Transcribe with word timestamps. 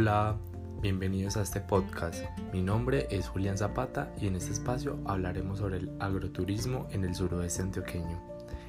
Hola, 0.00 0.38
bienvenidos 0.80 1.36
a 1.36 1.42
este 1.42 1.60
podcast. 1.60 2.24
Mi 2.54 2.62
nombre 2.62 3.06
es 3.10 3.28
Julián 3.28 3.58
Zapata 3.58 4.10
y 4.18 4.28
en 4.28 4.36
este 4.36 4.50
espacio 4.50 4.98
hablaremos 5.04 5.58
sobre 5.58 5.76
el 5.76 5.90
agroturismo 6.00 6.88
en 6.90 7.04
el 7.04 7.14
suroeste 7.14 7.60
antioqueño. 7.60 8.18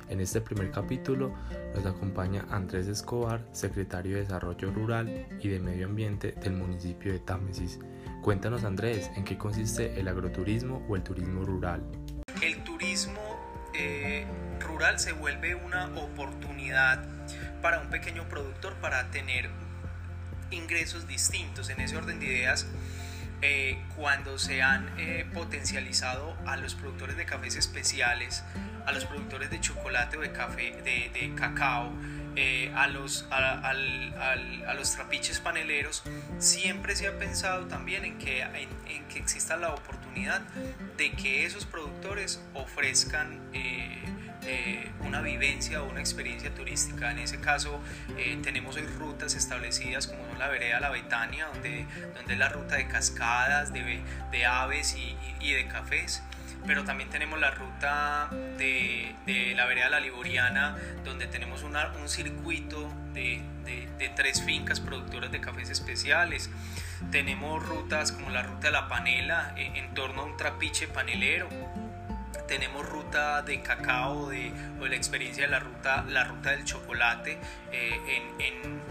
En 0.10 0.20
este 0.20 0.42
primer 0.42 0.72
capítulo 0.72 1.33
nos 1.74 1.86
acompaña 1.86 2.46
Andrés 2.49 2.88
Escobar, 2.88 3.47
secretario 3.54 4.15
de 4.15 4.24
Desarrollo 4.24 4.74
Rural 4.74 5.26
y 5.40 5.47
de 5.47 5.62
Medio 5.62 5.86
Ambiente 5.86 6.33
del 6.33 6.52
municipio 6.52 7.13
de 7.13 7.20
Támesis. 7.20 7.79
Cuéntanos 8.22 8.66
Andrés, 8.66 9.10
¿en 9.16 9.24
qué 9.24 9.38
consiste 9.38 9.98
el 9.98 10.10
agroturismo 10.10 10.86
o 10.90 10.98
el 10.98 11.04
turismo 11.04 11.46
rural? 11.46 11.82
El 12.44 12.62
turismo 12.66 13.22
eh, 13.74 14.28
rural 14.60 15.00
se 15.00 15.13
vuelve 15.13 15.56
una 15.56 15.86
oportunidad 15.96 17.05
para 17.62 17.80
un 17.80 17.90
pequeño 17.90 18.27
productor 18.27 18.73
para 18.82 19.09
tener 19.12 19.50
ingresos 20.52 21.08
distintos. 21.08 21.70
En 21.70 21.82
ese 21.82 21.98
orden 21.98 22.20
de 22.20 22.28
ideas, 22.28 22.68
eh, 23.41 23.82
cuando 23.96 24.38
se 24.38 24.62
han 24.62 24.88
eh, 25.00 25.26
potencializado 25.34 26.38
a 26.46 26.58
los 26.58 26.76
productores 26.76 27.18
de 27.18 27.26
cafés 27.26 27.55
especiales, 27.55 28.44
a 28.86 28.91
los 28.91 29.05
productores 29.05 29.50
de 29.50 29.60
chocolate 29.60 30.18
o 30.18 30.22
de 30.22 30.32
café, 30.32 30.80
de, 30.84 31.34
cacao, 31.36 31.91
eh, 32.36 32.72
a, 32.76 32.88
los, 32.88 33.27
a, 33.32 33.74
los 34.76 34.96
trapiches 34.96 35.40
paneleros, 35.40 36.04
siempre 36.38 36.96
se 36.96 37.08
ha 37.08 37.18
pensado 37.18 37.66
también 37.66 38.05
en 38.05 38.20
que, 38.20 38.41
en, 38.41 38.70
que 39.08 39.20
exista 39.20 39.58
la 39.58 39.74
oportunidad 39.74 40.41
de 40.98 41.12
que 41.12 41.46
esos 41.46 41.66
productores 41.66 42.41
ofrezcan 42.54 43.40
eh, 44.45 44.90
una 45.02 45.22
vivencia 45.22 45.84
o 45.84 45.90
una 45.90 46.00
experiencia 46.00 46.54
turística. 46.54 47.12
En 47.12 47.20
ese 47.20 47.40
caso 47.40 47.80
eh, 48.18 48.40
tenemos 48.41 48.79
rutas 48.98 49.35
establecidas 49.35 50.07
como 50.07 50.26
son 50.27 50.40
la 50.40 50.48
vereda 50.48 50.79
La 50.79 50.90
Betania, 50.90 51.48
donde, 51.54 51.85
donde 52.16 52.34
es 52.34 52.40
la 52.40 52.49
ruta 52.49 52.76
de 52.76 52.88
cascadas, 52.88 53.74
de, 53.74 54.01
de 54.32 54.46
aves 54.46 54.96
y, 54.96 55.16
y, 55.40 55.54
de 55.54 55.68
cafés 55.68 56.24
pero 56.68 56.84
también 56.84 57.10
tenemos 57.10 57.40
la 57.40 57.49
ruta 57.49 58.29
de, 58.60 59.16
de, 59.26 59.55
la 59.55 59.66
vereda 59.66 59.90
La 59.90 59.99
Liboriana, 59.99 60.77
donde 61.04 61.26
tenemos 61.26 61.63
un 61.63 61.76
circuito 62.07 62.88
de, 63.13 63.41
de, 63.98 64.09
tres 64.09 64.44
fincas 64.44 64.79
productoras 64.79 65.31
de 65.31 65.41
cafés 65.41 65.71
especiales. 65.71 66.51
Tenemos 67.09 67.66
rutas 67.66 68.11
como 68.11 68.29
la 68.29 68.44
ruta 68.44 68.67
de 68.67 68.73
la 68.73 68.88
panela 68.88 69.55
eh, 69.57 69.71
en 69.75 69.94
torno 69.95 70.21
a 70.21 70.25
un 70.25 70.38
trapiche 70.38 70.88
panelero 70.88 71.49
tenemos 72.52 72.85
ruta 72.85 73.44
de 73.44 73.61
cacao 73.61 74.27
de, 74.27 74.52
o 74.81 74.85
la 74.85 74.97
experiencia 74.97 75.45
de 75.45 75.52
la 75.52 75.61
ruta, 75.61 76.03
la 76.09 76.25
ruta 76.25 76.49
del 76.52 76.66
chocolate 76.66 77.38
eh, 77.71 78.21
en, 78.39 78.81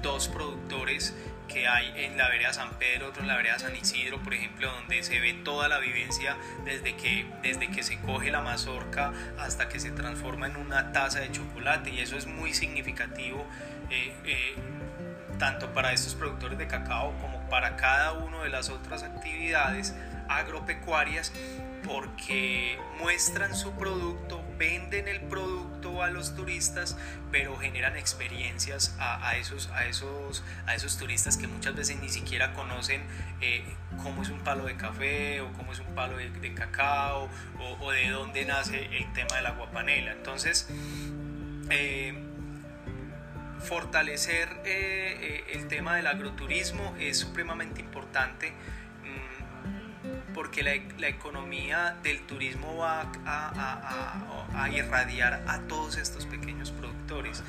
dos 0.00 0.28
productores 0.28 1.14
que 1.46 1.68
hay 1.68 1.92
en 2.04 2.16
la 2.16 2.30
vereda 2.30 2.54
San 2.54 2.70
Pedro, 2.78 3.08
otro 3.08 3.20
en 3.20 3.28
la 3.28 3.36
vereda 3.36 3.58
San 3.58 3.76
Isidro, 3.76 4.22
por 4.22 4.32
ejemplo, 4.32 4.72
donde 4.72 5.02
se 5.02 5.20
ve 5.20 5.34
toda 5.34 5.68
la 5.68 5.78
vivencia 5.78 6.38
desde 6.64 6.96
que, 6.96 7.26
desde 7.42 7.70
que 7.70 7.82
se 7.82 8.00
coge 8.00 8.30
la 8.30 8.40
mazorca 8.40 9.12
hasta 9.38 9.68
que 9.68 9.78
se 9.78 9.90
transforma 9.90 10.46
en 10.46 10.56
una 10.56 10.92
taza 10.92 11.20
de 11.20 11.30
chocolate 11.30 11.90
y 11.90 12.00
eso 12.00 12.16
es 12.16 12.26
muy 12.26 12.54
significativo 12.54 13.46
eh, 13.90 14.14
eh, 14.24 14.54
tanto 15.38 15.74
para 15.74 15.92
estos 15.92 16.14
productores 16.14 16.56
de 16.56 16.66
cacao 16.66 17.12
como 17.20 17.46
para 17.50 17.76
cada 17.76 18.12
una 18.12 18.42
de 18.42 18.48
las 18.48 18.70
otras 18.70 19.02
actividades 19.02 19.94
agropecuarias 20.28 21.32
porque 21.86 22.78
muestran 23.00 23.54
su 23.54 23.72
producto, 23.72 24.42
venden 24.58 25.06
el 25.06 25.20
producto 25.20 26.02
a 26.02 26.10
los 26.10 26.34
turistas, 26.34 26.96
pero 27.30 27.56
generan 27.56 27.96
experiencias 27.96 28.96
a, 28.98 29.36
esos, 29.36 29.68
a, 29.70 29.86
esos, 29.86 30.42
a 30.66 30.74
esos 30.74 30.98
turistas 30.98 31.36
que 31.36 31.46
muchas 31.46 31.76
veces 31.76 32.00
ni 32.00 32.08
siquiera 32.08 32.54
conocen 32.54 33.02
eh, 33.40 33.64
cómo 34.02 34.22
es 34.22 34.30
un 34.30 34.40
palo 34.40 34.64
de 34.64 34.76
café 34.76 35.40
o 35.40 35.52
cómo 35.52 35.72
es 35.72 35.78
un 35.78 35.94
palo 35.94 36.16
de, 36.16 36.54
cacao 36.54 37.28
o, 37.80 37.90
de 37.92 38.08
dónde 38.10 38.44
nace 38.44 38.86
el 38.96 39.12
tema 39.12 39.36
de 39.36 39.42
la 39.42 39.50
guapanela. 39.50 40.12
Entonces, 40.12 40.68
eh, 41.70 42.14
fortalecer 43.60 44.48
eh, 44.64 45.44
el 45.52 45.68
tema 45.68 45.96
del 45.96 46.06
agroturismo 46.08 46.94
es 46.98 47.18
supremamente 47.18 47.80
importante 47.80 48.52
porque 50.36 50.62
la, 50.62 51.08
economía 51.08 51.96
del 52.02 52.20
turismo 52.20 52.76
va 52.76 53.10
a, 53.24 54.68
irradiar 54.70 55.42
a 55.46 55.60
todos 55.60 55.96
estos 55.96 56.26
pequeños 56.26 56.70
productores. 56.72 57.42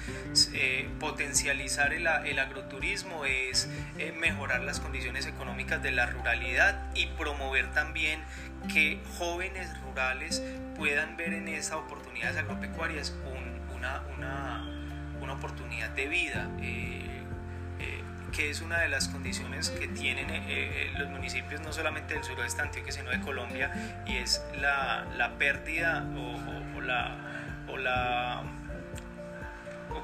Eh, 0.54 0.90
potencializar 0.98 1.94
el, 1.94 2.08
agroturismo 2.08 3.26
es 3.26 3.70
eh, 3.98 4.14
mejorar 4.18 4.62
las 4.64 4.80
condiciones 4.80 5.26
económicas 5.26 5.84
de 5.84 5.92
la 5.92 6.06
ruralidad 6.06 6.90
y 6.96 7.08
promover 7.08 7.74
también 7.74 8.22
que 8.74 9.02
jóvenes 9.18 9.70
rurales 9.82 10.42
puedan 10.78 11.18
ver 11.18 11.34
en 11.34 11.50
esas 11.50 11.74
oportunidades 11.74 12.38
agropecuarias 12.38 13.14
una, 13.76 14.02
una, 14.18 15.34
oportunidad 15.34 15.90
de 15.90 16.08
vida. 16.08 16.50
Eh, 16.62 17.04
que 18.32 18.50
es 18.50 18.62
una 18.62 18.80
de 18.80 18.90
las 18.90 19.08
condiciones 19.08 19.70
que 19.70 19.88
tienen 19.88 20.30
eh, 20.30 20.44
eh, 20.48 20.92
los 20.98 21.10
municipios 21.10 21.62
no 21.62 21.72
solamente 21.72 22.14
del 22.14 22.24
suroeste 22.24 22.62
antioquia, 22.62 22.92
sino 22.92 23.10
de 23.10 23.20
Colombia, 23.22 23.72
y 24.06 24.18
es 24.18 24.44
la, 24.60 25.06
la 25.16 25.38
pérdida 25.38 26.06
o, 26.16 26.82
la, 26.82 27.16
o 27.68 27.78
la 27.78 28.44
o 28.48 28.57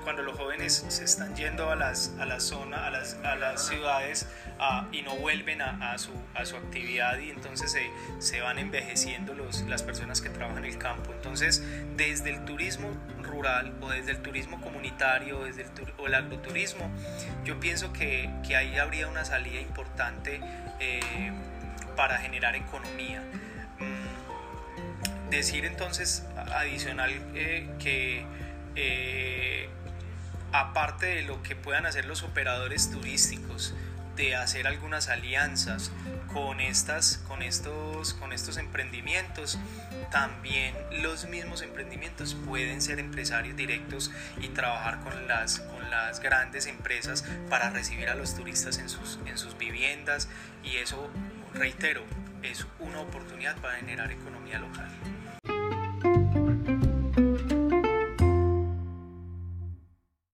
cuando 0.04 0.22
los 0.22 0.38
jóvenes 0.38 0.86
se 0.88 1.04
están 1.04 1.36
yendo 1.36 1.70
a 1.70 1.76
las 1.76 2.14
a 2.20 2.26
la 2.26 2.40
zona 2.40 2.88
a 2.88 2.92
las, 2.92 3.16
a 3.24 3.36
las 3.36 3.68
ciudades 3.68 4.28
y 4.92 5.02
no 5.02 5.16
vuelven 5.16 5.62
a, 5.62 5.98
su, 5.98 6.12
a 6.36 6.46
su 6.46 6.56
actividad 6.56 7.20
y 7.20 7.32
entonces 7.32 7.72
se, 7.72 7.90
se 8.20 8.40
van 8.40 8.60
envejeciendo 8.60 9.34
los, 9.34 9.62
las 9.64 9.84
personas 9.84 10.22
que 10.22 10.30
trabajan 10.30 10.64
en 10.64 10.72
el 10.72 10.78
campo 10.78 11.12
entonces 11.12 11.64
desde 11.98 12.30
el 12.30 12.46
turismo 12.46 12.90
rural 13.22 13.74
o 13.82 13.90
desde 13.90 14.12
el 14.12 14.22
turismo 14.22 14.62
comunitario 14.62 15.44
desde 15.44 15.64
el, 15.64 15.70
o 15.98 16.08
el 16.08 16.16
agroturismo, 16.16 16.90
yo 17.44 17.60
pienso 17.60 17.94
que, 17.94 18.30
que, 18.48 18.56
ahí 18.56 18.78
habría 18.78 19.08
una 19.08 19.26
salida 19.26 19.60
importante 19.60 20.42
eh, 20.80 21.32
para 21.96 22.18
generar 22.18 22.56
economía. 22.56 23.22
Mm, 23.80 25.30
decir 25.30 25.66
entonces 25.66 26.26
adicional 26.36 27.12
eh, 27.34 27.68
que 27.80 28.26
eh, 28.76 29.70
aparte 30.54 31.08
de 31.08 31.22
lo 31.24 31.44
que 31.44 31.56
puedan 31.56 31.86
hacer 31.86 32.06
los 32.06 32.24
operadores 32.24 32.90
turísticos, 32.90 33.74
de 34.16 34.36
hacer 34.36 34.68
algunas 34.68 35.10
alianzas 35.10 35.92
con, 36.32 36.60
estas, 36.60 37.18
con, 37.28 37.42
estos, 37.42 38.14
con 38.14 38.32
estos 38.32 38.58
emprendimientos, 38.58 39.58
también 40.12 40.76
los 41.02 41.26
mismos 41.26 41.64
emprendimientos 41.64 42.36
pueden 42.46 42.82
ser 42.82 43.00
empresarios 43.00 43.56
directos 43.56 44.12
y 44.40 44.50
trabajar 44.50 45.00
con 45.00 45.28
las, 45.28 45.60
con 45.60 45.90
las 45.90 46.20
grandes 46.20 46.68
empresas 46.68 47.26
para 47.50 47.72
recibir 47.72 48.10
a 48.10 48.16
los 48.16 48.36
turistas 48.36 48.78
en 48.78 48.90
sus, 48.90 49.20
en 49.26 49.40
sus 49.40 49.58
viviendas 49.58 50.30
y 50.64 50.78
eso, 50.78 51.10
reitero, 51.56 52.04
es 52.44 52.68
una 52.80 53.00
oportunidad 53.00 53.56
para 53.58 53.78
generar 53.78 54.12
economía 54.12 54.60
local. 54.60 54.90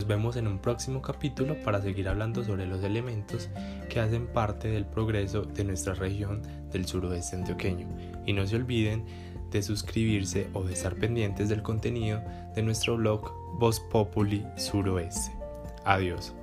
Nos 0.05 0.09
vemos 0.09 0.35
en 0.35 0.45
un 0.45 0.59
próximo 0.59 1.01
capítulo 1.01 1.59
para 1.63 1.81
seguir 1.81 2.07
hablando 2.07 2.43
sobre 2.43 2.67
los 2.67 2.83
elementos 2.83 3.49
que 3.89 3.99
hacen 3.99 4.27
parte 4.27 4.67
del 4.67 4.85
progreso 4.85 5.41
de 5.41 5.63
nuestra 5.63 5.95
región 5.95 6.43
del 6.71 6.85
suroeste 6.85 7.37
antioqueño. 7.37 7.87
Y 8.23 8.33
no 8.33 8.45
se 8.45 8.55
olviden 8.55 9.03
de 9.49 9.63
suscribirse 9.63 10.47
o 10.53 10.63
de 10.63 10.73
estar 10.73 10.95
pendientes 10.95 11.49
del 11.49 11.63
contenido 11.63 12.21
de 12.53 12.61
nuestro 12.61 12.97
blog 12.97 13.31
Voz 13.57 13.79
Populi 13.79 14.45
Suroeste. 14.57 15.31
Adiós. 15.85 16.35